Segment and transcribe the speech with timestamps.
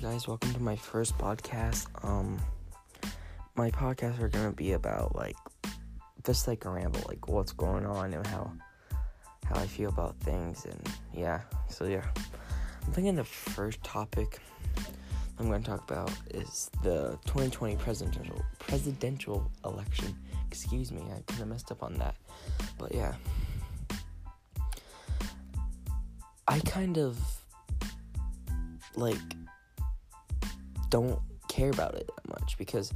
[0.00, 1.86] guys, welcome to my first podcast.
[2.02, 2.40] Um
[3.54, 5.36] my podcasts are gonna be about like
[6.24, 8.50] just like a ramble, like what's going on and how
[9.44, 11.42] how I feel about things and yeah.
[11.68, 12.06] So yeah.
[12.86, 14.38] I'm thinking the first topic
[15.38, 20.16] I'm gonna talk about is the 2020 presidential presidential election.
[20.46, 22.14] Excuse me, I kinda messed up on that.
[22.78, 23.16] But yeah.
[26.48, 27.18] I kind of
[28.96, 29.18] like
[30.90, 31.18] don't
[31.48, 32.92] care about it that much because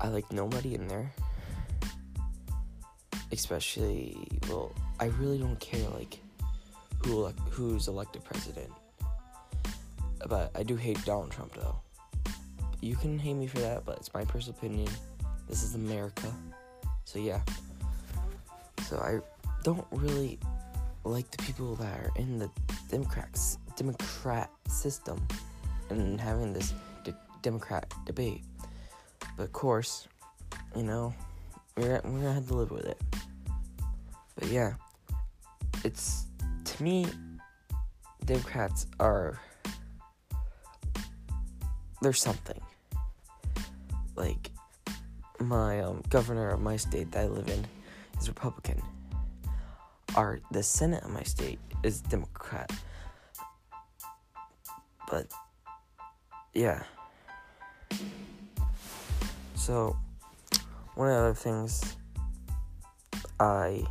[0.00, 1.12] I like nobody in there.
[3.32, 4.16] Especially,
[4.48, 6.18] well, I really don't care like
[7.04, 8.70] who elect, who's elected president.
[10.28, 11.76] But I do hate Donald Trump though.
[12.80, 14.88] You can hate me for that, but it's my personal opinion.
[15.48, 16.32] This is America.
[17.04, 17.40] So yeah.
[18.84, 19.18] So I
[19.64, 20.38] don't really
[21.04, 22.50] like the people that are in the
[22.90, 25.24] Democrats Democrat system
[25.90, 26.74] and having this
[27.42, 28.42] Democrat debate.
[29.36, 30.08] But of course,
[30.76, 31.14] you know,
[31.76, 33.00] we're, we're gonna have to live with it.
[34.36, 34.74] But yeah,
[35.84, 36.26] it's
[36.64, 37.06] to me,
[38.24, 39.40] Democrats are
[42.00, 42.60] there's something
[44.14, 44.50] like
[45.40, 47.64] my um, governor of my state that I live in
[48.20, 48.82] is Republican.
[50.14, 52.70] Our the Senate of my state is Democrat.
[55.10, 55.26] But
[56.54, 56.82] yeah.
[59.68, 59.94] So,
[60.94, 61.98] one of the other things
[63.38, 63.84] I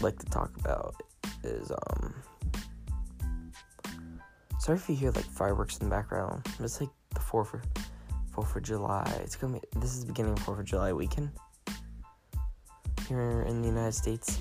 [0.00, 0.94] like to talk about
[1.42, 2.14] is um.
[4.60, 6.46] Sorry if you hear like fireworks in the background.
[6.60, 7.62] It's like the fourth of
[8.30, 9.12] Fourth of July.
[9.24, 9.80] It's gonna be.
[9.80, 11.30] This is the beginning of Fourth of July weekend
[13.08, 14.38] here in the United States.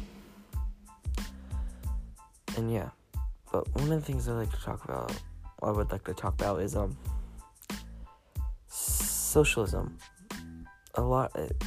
[2.56, 2.91] And yeah,
[3.52, 5.12] but one of the things I like to talk about,
[5.64, 6.95] I would like to talk about is um
[8.68, 9.97] socialism.
[10.97, 11.35] A lot.
[11.35, 11.63] It,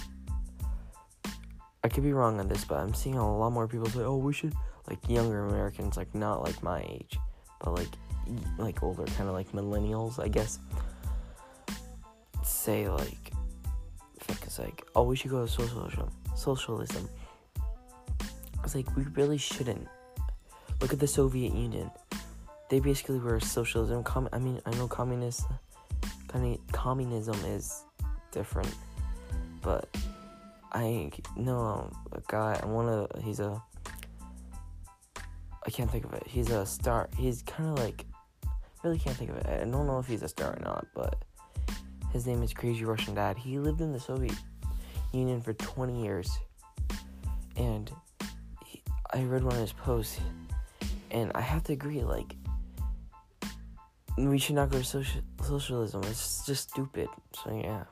[1.82, 4.16] I could be wrong on this, but I'm seeing a lot more people say, "Oh,
[4.16, 4.54] we should
[4.88, 7.18] like younger Americans, like not like my age,
[7.64, 7.88] but like
[8.58, 10.58] like older, kind of like millennials, I guess."
[12.42, 13.32] Say like,
[14.28, 17.08] it's like, "Oh, we should go to socialism." Socialism.
[18.64, 19.86] It's like we really shouldn't.
[20.80, 21.90] Look at the Soviet Union.
[22.68, 24.02] They basically were socialism.
[24.02, 25.44] Com- I mean, I know communist,
[26.72, 27.84] communism is
[28.32, 28.74] different,
[29.62, 29.88] but
[30.72, 32.60] I know um, a guy.
[32.62, 33.62] I of he's a.
[35.66, 36.22] I can't think of it.
[36.26, 37.08] He's a star.
[37.18, 38.06] He's kind of like,
[38.82, 39.46] really can't think of it.
[39.46, 41.22] I don't know if he's a star or not, but
[42.12, 43.36] his name is Crazy Russian Dad.
[43.36, 44.34] He lived in the Soviet
[45.12, 46.30] Union for 20 years,
[47.56, 47.90] and
[48.64, 48.82] he,
[49.12, 50.18] I read one of his posts,
[51.10, 52.02] and I have to agree.
[52.02, 52.34] Like,
[54.16, 56.02] we should not go to social, socialism.
[56.04, 57.08] It's just stupid.
[57.34, 57.84] So yeah.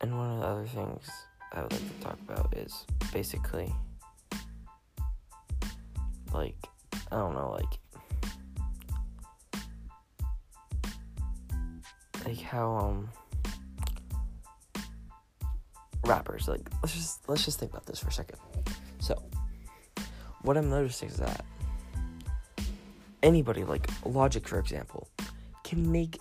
[0.00, 1.08] And one of the other things
[1.52, 3.74] I would like to talk about is basically
[6.32, 6.56] like
[7.10, 7.78] I don't know, like
[12.24, 13.08] like how um
[16.04, 18.38] rappers like let's just let's just think about this for a second.
[18.98, 19.20] So
[20.42, 21.44] what I'm noticing is that
[23.22, 25.08] anybody like Logic for example
[25.64, 26.18] can make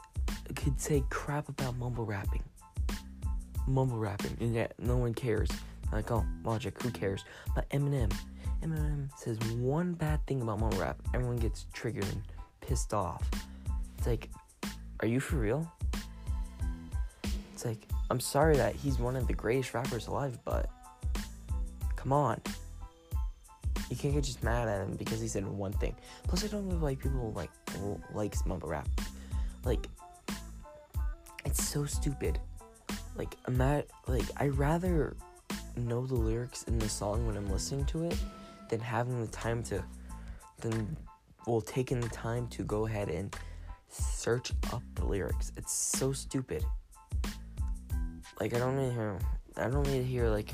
[0.56, 2.44] could say crap about mumble rapping
[3.68, 5.50] mumble rapping, and yet no one cares.
[5.92, 7.24] Like, oh, Logic, who cares?
[7.54, 8.14] But Eminem,
[8.64, 12.22] Eminem says one bad thing about mumble rap, everyone gets triggered and
[12.62, 13.24] pissed off.
[13.98, 14.30] It's like,
[15.00, 15.72] are you for real?
[17.54, 20.70] It's like, I'm sorry that he's one of the greatest rappers alive, but
[21.96, 22.42] come on.
[23.90, 25.96] You can't get just mad at him because he said one thing.
[26.28, 27.52] Plus, I don't know why people like
[28.14, 28.88] likes mumble rap.
[29.64, 29.88] Like,
[31.46, 32.40] it's so stupid
[33.16, 35.16] like I'm at like I rather
[35.78, 38.18] know the lyrics in the song when I'm listening to it
[38.70, 39.84] than having the time to
[40.60, 40.98] than
[41.46, 43.36] well taking the time to go ahead and
[43.90, 45.52] search up the lyrics.
[45.58, 46.64] It's so stupid.
[48.40, 49.20] Like I don't need to hear
[49.58, 50.54] I don't need to hear like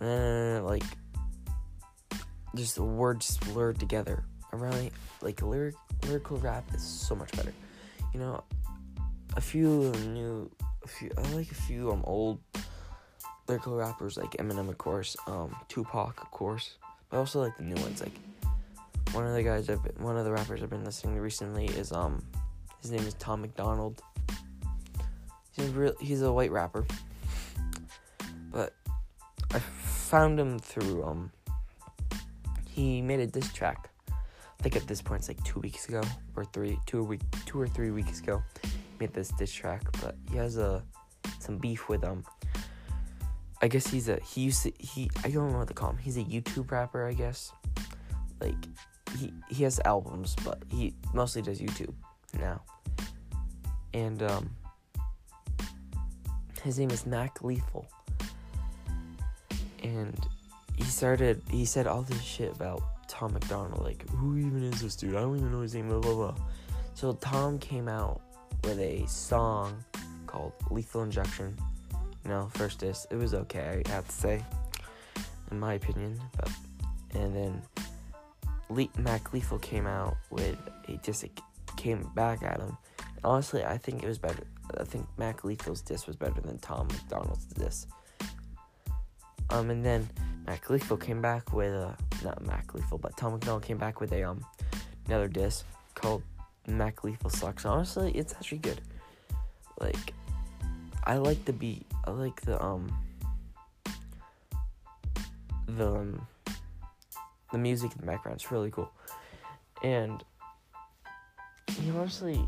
[0.00, 0.84] uh, like
[2.54, 4.24] just the words blurred together.
[4.52, 4.92] I really
[5.22, 5.74] like lyric
[6.06, 7.52] lyrical rap is so much better.
[8.12, 8.44] You know,
[9.36, 10.50] a few new
[10.90, 12.38] few I like a few um old
[13.48, 16.76] lyrical rappers like Eminem of course, um Tupac of course,
[17.08, 18.12] but I also like the new ones like
[19.12, 21.66] one of the guys I've been, one of the rappers I've been listening to recently
[21.66, 22.22] is um
[22.80, 24.02] his name is Tom McDonald.
[25.52, 26.86] He's a real, he's a white rapper.
[28.50, 28.74] But
[29.52, 31.30] I found him through um
[32.68, 33.90] he made a diss track
[34.60, 36.02] I think at this point it's like two weeks ago
[36.36, 38.42] or three, two week, two or three weeks ago,
[39.00, 39.82] made this diss track.
[40.00, 40.82] But he has a
[41.38, 42.24] some beef with um.
[43.62, 45.98] I guess he's a he used to he I don't know what to call him.
[45.98, 47.52] He's a YouTube rapper, I guess.
[48.40, 48.56] Like
[49.18, 51.92] he he has albums, but he mostly does YouTube
[52.38, 52.62] now.
[53.92, 54.50] And um
[56.62, 57.86] his name is Mac Lethal.
[59.82, 60.18] And
[60.76, 64.96] he started he said all this shit about Tom McDonald, like, who even is this
[64.96, 65.16] dude?
[65.16, 66.34] I don't even know his name, blah blah blah.
[66.94, 68.22] So Tom came out
[68.64, 69.84] with a song
[70.26, 71.56] called Lethal Injection.
[72.24, 73.06] Know, first diss.
[73.10, 74.44] It was okay, I have to say.
[75.50, 76.20] In my opinion.
[76.36, 76.50] But
[77.14, 77.62] and then
[78.68, 80.56] Le- Mac Lethal came out with
[80.88, 81.24] a diss
[81.76, 82.76] came back at him.
[83.24, 84.44] Honestly, I think it was better.
[84.78, 87.86] I think Mac Lethal's diss was better than Tom McDonald's diss.
[89.50, 90.08] Um, and then
[90.46, 94.12] Mac Lethal came back with a not Mac Lethal, but Tom McDonald came back with
[94.12, 94.44] a um
[95.06, 95.64] another diss
[95.94, 96.22] called
[96.66, 97.64] Mac Lethal Sucks.
[97.64, 98.80] Honestly, it's actually good.
[99.80, 100.14] Like,
[101.04, 101.86] I like the beat.
[102.04, 102.92] I like the um
[105.66, 106.26] the um,
[107.52, 108.36] the music in the background.
[108.36, 108.90] It's really cool,
[109.82, 110.22] and
[111.68, 112.40] he honestly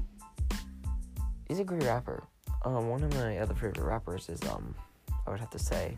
[1.49, 2.23] he's a great rapper.
[2.65, 4.75] Um, one of my other favorite rappers is um
[5.27, 5.97] I would have to say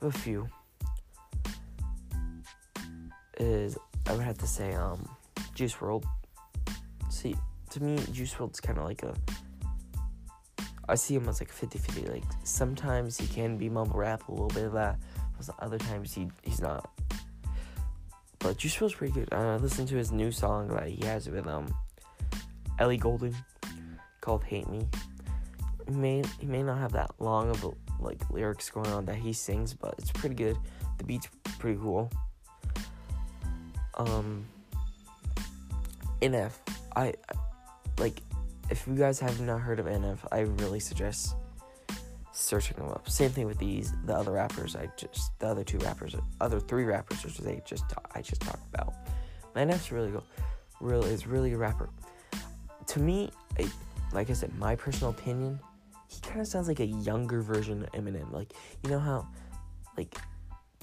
[0.00, 0.48] a few
[3.38, 5.08] is I would have to say um
[5.54, 6.04] Juice WRLD.
[7.14, 7.36] See,
[7.70, 9.14] to me Juice WRLD's kind of like a
[10.88, 12.10] I see him as like 50-50.
[12.12, 14.98] Like sometimes he can be mumble rap a little bit of that,
[15.36, 16.90] but other times he he's not.
[18.40, 19.28] But Juice WRLD's pretty good.
[19.32, 21.72] I uh, listened to his new song that he has with um
[22.80, 23.36] Ellie Goulding
[24.20, 24.86] called "Hate Me."
[25.88, 27.70] He may he may not have that long of a,
[28.00, 30.58] like lyrics going on that he sings, but it's pretty good.
[30.98, 31.28] The beat's
[31.60, 32.10] pretty cool.
[33.96, 34.44] Um,
[36.20, 36.52] NF,
[36.96, 37.14] I,
[37.98, 38.20] like
[38.70, 41.34] if you guys have not heard of NF, I really suggest
[42.32, 43.08] searching them up.
[43.08, 44.76] Same thing with these the other rappers.
[44.76, 48.66] I just the other two rappers, other three rappers, which they just I just talked
[48.74, 48.94] about.
[49.54, 50.22] My NF's really good.
[50.80, 51.88] Really is really a rapper.
[52.88, 53.66] To me, I,
[54.12, 55.58] like I said, my personal opinion,
[56.08, 58.32] he kind of sounds like a younger version of Eminem.
[58.32, 58.52] Like
[58.82, 59.28] you know how,
[59.96, 60.16] like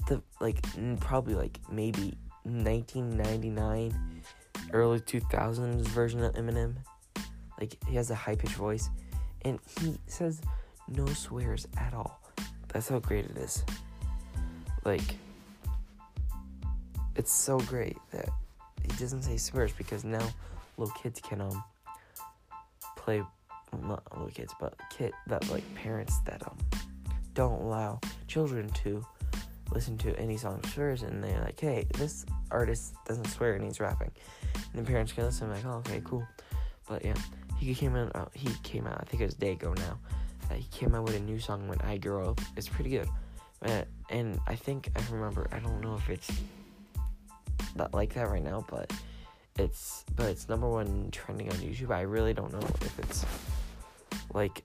[0.08, 0.62] the like
[1.00, 4.22] probably like maybe 1999,
[4.72, 6.76] early 2000s version of Eminem.
[7.60, 8.90] Like he has a high pitched voice,
[9.42, 10.40] and he says
[10.88, 12.20] no swears at all.
[12.68, 13.64] That's how great it is.
[14.84, 15.16] Like
[17.14, 18.30] it's so great that
[18.82, 20.26] he doesn't say swears because now
[20.78, 21.62] little kids can um
[22.96, 23.22] play
[23.86, 26.56] not little kids but kid that like parents that um
[27.34, 29.04] don't allow children to
[29.72, 33.80] listen to any song swears and they're like, hey, this artist doesn't swear and he's
[33.80, 34.10] rapping.
[34.72, 36.26] And the parents can listen I'm like, oh, okay, cool.
[36.88, 37.14] But yeah,
[37.58, 38.14] he came out.
[38.14, 38.98] Uh, he came out.
[39.00, 39.98] I think it was day ago now.
[40.50, 42.40] Uh, he came out with a new song when I grow up.
[42.56, 43.08] It's pretty good.
[43.64, 45.48] Uh, and I think I remember.
[45.52, 46.30] I don't know if it's
[47.76, 48.92] not like that right now, but
[49.58, 51.90] it's but it's number one trending on YouTube.
[51.90, 53.24] I really don't know if it's
[54.34, 54.64] like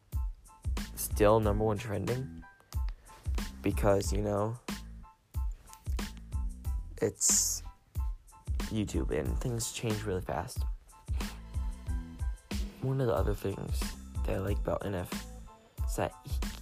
[0.95, 2.43] still number one trending
[3.61, 4.57] because you know
[7.01, 7.61] it's
[8.67, 10.59] YouTube and things change really fast.
[12.81, 13.79] One of the other things
[14.25, 15.07] that I like about NF
[15.87, 16.13] is that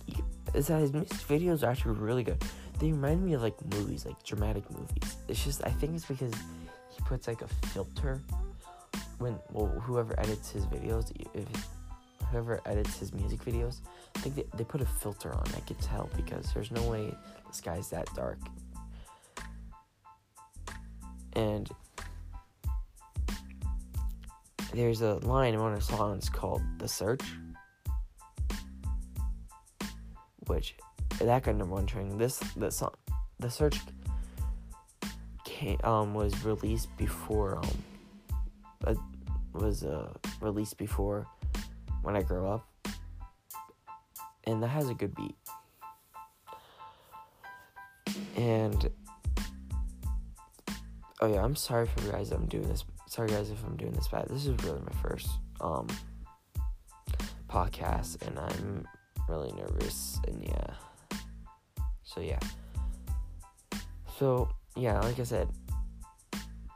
[0.08, 2.42] he, is that his videos are actually really good.
[2.80, 5.18] They remind me of like movies, like dramatic movies.
[5.28, 8.22] It's just I think it's because he puts like a filter
[9.18, 11.46] when well whoever edits his videos if
[12.30, 13.80] whoever edits his music videos
[14.16, 17.14] I think they, they put a filter on I could tell because there's no way
[17.48, 18.40] the sky's that dark
[21.34, 21.70] and
[24.76, 27.22] there's a line in one of the songs called "The Search,"
[30.48, 30.76] which
[31.20, 32.18] that got number one trending.
[32.18, 32.94] This the song,
[33.40, 33.80] "The Search,"
[35.46, 37.84] came, um was released before um
[38.86, 38.96] uh,
[39.54, 41.26] was uh released before
[42.02, 42.68] when I grow up,
[44.44, 45.36] and that has a good beat.
[48.36, 48.90] And
[51.22, 52.32] oh yeah, I'm sorry for you guys.
[52.32, 52.84] I'm doing this.
[53.16, 54.28] Sorry guys if I'm doing this bad.
[54.28, 55.30] This is really my first
[55.62, 55.88] um
[57.50, 58.86] podcast, and I'm
[59.30, 60.20] really nervous.
[60.28, 60.74] And yeah,
[62.04, 62.40] so yeah,
[64.20, 65.48] so yeah, like I said,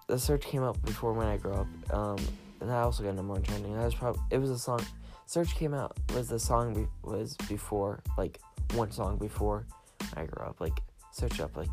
[0.08, 1.68] the search came up before when I grew up.
[1.94, 2.18] Um,
[2.62, 3.76] and I also got number one trending.
[3.76, 4.80] That was probably it was a song.
[5.26, 8.40] Search came out was the song be, was before like
[8.76, 9.68] one song before
[10.16, 10.62] I grew up.
[10.62, 10.80] Like
[11.12, 11.68] search up like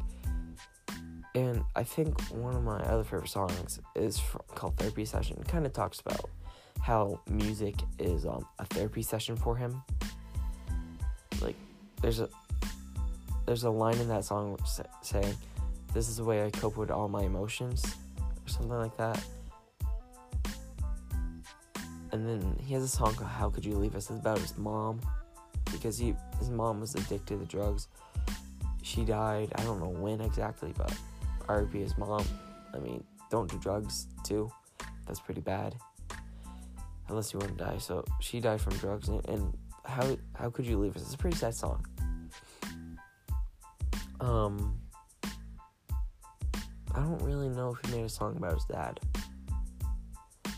[1.37, 4.23] And I think one of my other favorite songs is
[4.55, 5.37] called Therapy Session.
[5.47, 6.31] Kind of talks about
[6.81, 9.83] how music is um, a therapy session for him.
[11.43, 11.57] Like,
[12.01, 12.31] there's a
[13.45, 14.59] there's a line in that song
[15.03, 15.37] saying,
[15.93, 17.85] "This is the way I cope with all my emotions,"
[18.17, 19.23] or something like that.
[22.13, 24.57] And then he has a song called "How Could You Leave Us?" It's about his
[24.57, 25.03] mom
[25.71, 27.89] because he his mom was addicted to drugs.
[28.81, 29.53] She died.
[29.57, 30.97] I don't know when exactly, but
[31.49, 32.25] RIP his mom.
[32.75, 34.51] I mean, don't do drugs too.
[35.07, 35.75] That's pretty bad.
[37.09, 37.79] Unless you want to die.
[37.79, 41.03] So she died from drugs, and, and how how could you leave us?
[41.03, 41.87] It's a pretty sad song.
[44.21, 44.81] Um,
[46.95, 48.99] I don't really know if he made a song about his dad.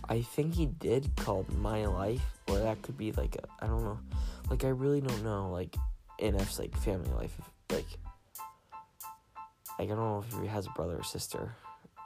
[0.09, 3.85] I think he did called My Life, or that could be like a, I don't
[3.85, 3.99] know.
[4.49, 5.77] Like I really don't know like
[6.21, 7.39] NF's like family life
[9.79, 11.55] like I don't know if he has a brother or sister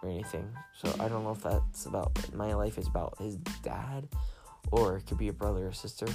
[0.03, 0.49] or anything.
[0.81, 4.09] So I don't know if that's about my life is about his dad
[4.71, 6.07] or it could be a brother or sister.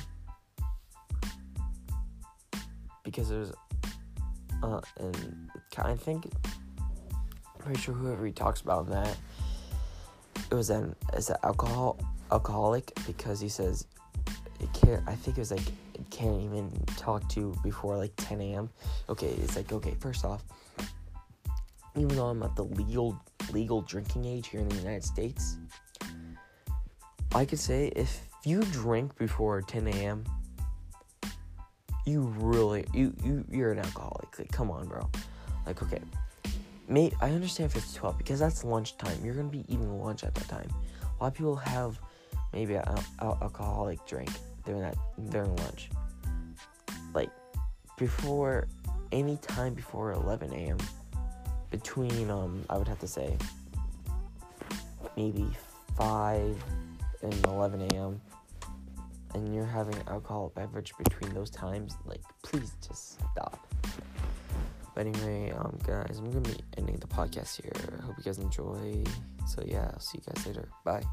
[3.04, 3.52] Because there's
[4.62, 9.16] uh and I think I'm pretty sure whoever he talks about in that
[10.52, 12.00] it was an is an alcohol
[12.32, 13.86] alcoholic because he says
[14.60, 18.42] it can't I think it was like it can't even talk to before like 10
[18.42, 18.70] a.m.
[19.10, 20.44] Okay, it's like okay, first off,
[22.00, 23.20] even though I'm at the legal
[23.52, 25.58] legal drinking age here in the United States,
[27.34, 30.24] I could say if you drink before 10 a.m.,
[32.06, 34.40] you really you you you're an alcoholic.
[34.40, 35.10] Like, come on, bro.
[35.66, 36.02] Like, okay,
[36.88, 39.24] mate, I understand if it's 12 because that's lunchtime.
[39.24, 40.70] You're gonna be eating lunch at that time.
[41.02, 42.00] A lot of people have
[42.54, 42.84] maybe an
[43.20, 44.30] al- alcoholic drink
[44.66, 44.96] during that
[45.30, 45.90] during lunch.
[47.14, 47.30] Like
[47.98, 48.68] before
[49.12, 50.78] any time before 11 a.m.
[51.72, 53.38] Between um, I would have to say
[55.16, 55.48] maybe
[55.98, 56.64] 5
[57.24, 58.22] and 11 a.m.
[59.34, 63.68] and you're having an alcoholic beverage between those times, like please just stop.
[64.96, 68.00] But anyway, um, guys, I'm gonna be ending the podcast here.
[68.00, 69.04] I hope you guys enjoy.
[69.46, 70.70] So yeah, I'll see you guys later.
[70.84, 71.04] Bye.